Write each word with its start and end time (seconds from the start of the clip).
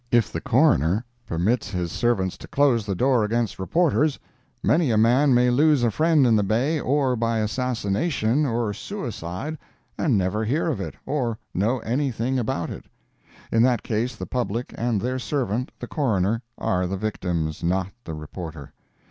If 0.09 0.31
the 0.33 0.41
Coroner 0.41 1.05
permits 1.27 1.69
his 1.69 1.91
servants 1.91 2.35
to 2.39 2.47
close 2.47 2.87
the 2.87 2.95
door 2.95 3.23
against 3.23 3.59
reporters, 3.59 4.17
many 4.63 4.89
a 4.89 4.97
man 4.97 5.31
may 5.31 5.51
lose 5.51 5.83
a 5.83 5.91
friend 5.91 6.25
in 6.25 6.35
the 6.35 6.41
Bay, 6.41 6.79
or 6.79 7.15
by 7.15 7.37
assassination, 7.37 8.43
or 8.43 8.73
suicide, 8.73 9.59
and 9.99 10.17
never 10.17 10.43
hear 10.43 10.69
of 10.69 10.81
it, 10.81 10.95
or 11.05 11.37
know 11.53 11.77
anything 11.81 12.39
about 12.39 12.71
it; 12.71 12.85
in 13.51 13.61
that 13.61 13.83
case, 13.83 14.15
the 14.15 14.25
public 14.25 14.73
and 14.75 14.99
their 14.99 15.19
servant, 15.19 15.71
the 15.77 15.85
Coroner, 15.85 16.41
are 16.57 16.87
the 16.87 16.97
victims, 16.97 17.61
not 17.61 17.89
the 18.03 18.15
reporter. 18.15 18.73